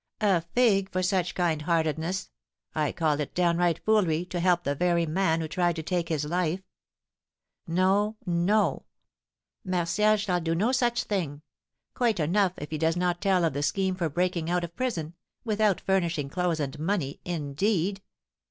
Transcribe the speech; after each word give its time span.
"A 0.21 0.41
fig 0.55 0.89
for 0.89 1.03
such 1.03 1.35
kind 1.35 1.61
heartedness! 1.61 2.31
I 2.73 2.91
call 2.91 3.19
it 3.19 3.35
downright 3.35 3.85
foolery 3.85 4.25
to 4.31 4.39
help 4.39 4.63
the 4.63 4.73
very 4.73 5.05
man 5.05 5.39
who 5.41 5.47
tried 5.47 5.75
to 5.75 5.83
take 5.83 6.09
his 6.09 6.25
life. 6.25 6.63
No, 7.67 8.17
no, 8.25 8.85
Martial 9.63 10.17
shall 10.17 10.41
do 10.41 10.55
no 10.55 10.71
such 10.71 11.03
thing; 11.03 11.43
quite 11.93 12.19
enough 12.19 12.53
if 12.57 12.71
he 12.71 12.79
does 12.79 12.97
not 12.97 13.21
tell 13.21 13.45
of 13.45 13.53
the 13.53 13.61
scheme 13.61 13.93
for 13.93 14.09
breaking 14.09 14.49
out 14.49 14.63
of 14.63 14.75
prison, 14.75 15.13
without 15.45 15.79
furnishing 15.79 16.29
clothes 16.29 16.59
and 16.59 16.79
money, 16.79 17.19
indeed. 17.23 18.01